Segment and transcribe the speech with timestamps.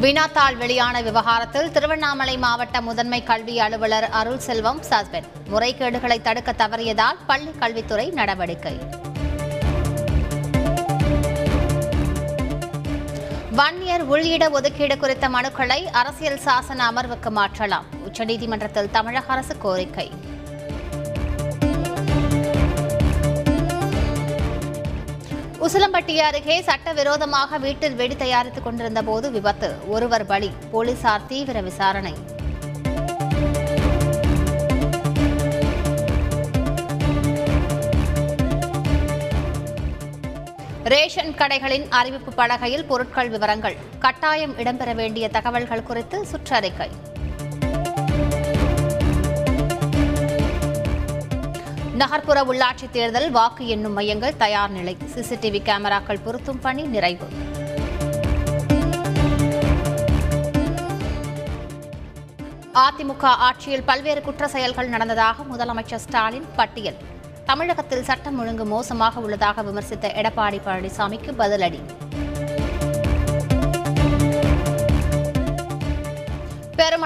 [0.00, 5.28] வினாத்தாள் வெளியான விவகாரத்தில் திருவண்ணாமலை மாவட்ட முதன்மை கல்வி அலுவலர் அருள் செல்வம் சஸ்பெண்ட்.
[5.52, 8.78] முறைகேடுகளை தடுக்க தவறியதால் பள்ளி கல்வித்துறை நடவடிக்கை.
[13.50, 17.84] வன்னியர் உள்ளிட ஒதுக்கீடு குறித்த மனுக்களை அரசியல் சாசன அமர்வுக்கு மாற்றலாம்.
[18.06, 20.12] உச்சநீதிமன்றத்தில் தமிழக அரசு கோரிக்கை.
[25.60, 29.88] உசிலம்பட்டி அருகே சட்டவிரோதமாக வீட்டில் வெடி தயாரித்துக் கொண்டிருந்த போது விபத்து.
[29.88, 30.50] ஒருவர் பலி.
[30.70, 32.14] போலீசார் தீவிர விசாரணை.
[40.84, 43.76] ரேஷன் கடைகளின் அறிவிப்பு பலகையில் பொருட்கள் விவரங்கள்.
[43.98, 46.90] கட்டாயம் இடம்பெற வேண்டிய தகவல்கள் குறித்து சுற்றறிக்கை.
[52.02, 54.96] நகர்ப்புற உள்ளாட்சி தேர்தல் வாக்கு எண்ணும் மையங்கள் தயார் நிலை.
[55.14, 57.26] சிசிடிவி கேமராக்கள் பொருத்தும் பணி நிறைவு.
[62.74, 66.98] அதிமுக ஆட்சியில் பல்வேறு குற்ற செயல்கள் நடந்ததாக முதலமைச்சர் ஸ்டாலின் பட்டியல்.
[67.44, 71.80] தமிழகத்தில் சட்டம் ஒழுங்கு மோசமாக உள்ளதாக விமர்சித்த எடப்பாடி பழனிசாமிக்கு பதிலடி.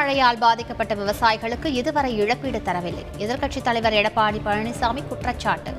[0.05, 3.05] மழையால் பாதிக்கப்பட்ட விவசாயிகளுக்கு இதுவரை இழப்பீடு தரவில்லை.
[3.19, 5.73] எதிர்க்கட்சித் தலைவர் எடப்பாடி பழனிசாமி குற்றச்சாட்டு.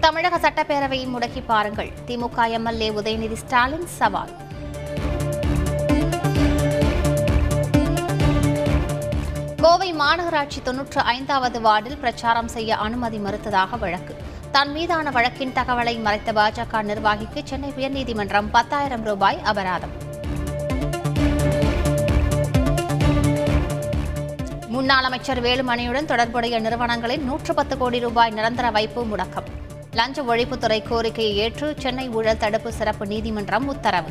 [0.00, 1.90] தமிழக சட்டப்பேரவையை முடக்கி பாருங்கள்.
[2.06, 4.34] திமுக எம்எல்ஏ உதயநிதி ஸ்டாலின் சவால்.
[9.56, 14.27] கோவை மாநகராட்சி தொன்னூற்று ஐந்தாவது வார்டில் பிரச்சாரம் செய்ய அனுமதி மறுத்ததாக வழக்கு.
[14.52, 19.94] தன் மீதான வழக்கின் தகவலை மறைத்த பாஜக நிர்வாகிக்கு சென்னை உயர்நீதிமன்றம் பத்தாயிரம் ரூபாய் அபராதம்.
[24.68, 29.48] முன்னாள் அமைச்சர் வேலுமணியுடன் தொடர்புடைய நிறுவனங்களில் நூற்று பத்து கோடி ரூபாய் நிரந்தர வைப்பு முடக்கம்.
[29.92, 34.08] லஞ்ச ஒழிப்புத்துறை கோரிக்கையை ஏற்று சென்னை ஊழல் தடுப்பு சிறப்பு நீதிமன்றம் உத்தரவு.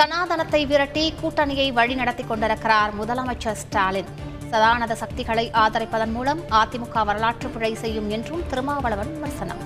[0.00, 4.10] சனாதனத்தை விரட்டி கூட்டணியை வழிநடத்தி கொண்டிருக்கிறார் முதலமைச்சர் ஸ்டாலின்.
[4.50, 9.60] சதானத சக்திகளை ஆதரிப்பதன் மூலம் அதிமுக வரலாற்று பிழை செய்யும் என்றும் திருமாவளவன் விமர்சனம்.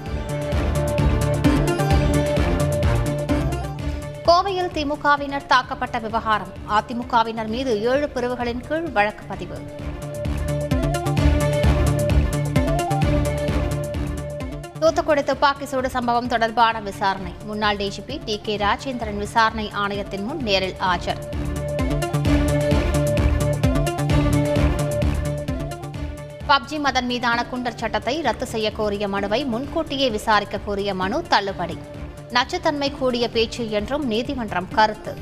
[4.28, 6.52] கோவையில் திமுகவினர் தாக்கப்பட்ட விவகாரம்.
[6.78, 9.58] அதிமுகவினர் மீது ஏழு பிரிவுகளின் கீழ் வழக்கு பதிவு.
[14.84, 17.32] தூத்துக்குடி துப்பாக்கி சூடு சம்பவம் தொடர்பான விசாரணை.
[17.44, 21.20] முன்னாள் டிஜிபி டி கே ராஜேந்திரன் விசாரணை ஆணையத்தின் முன் நேரில் ஆஜர்.
[26.48, 31.78] பப்ஜி மதன் மீதான குண்டர் சட்டத்தை ரத்து செய்ய கோரிய மனுவை முன்கூட்டியே விசாரிக்க கோரிய மனு தள்ளுபடி.
[32.32, 35.14] நச்சுத்தன்மை கூடிய பேச்சு என்றும் நீதிமன்றம் கருத்து.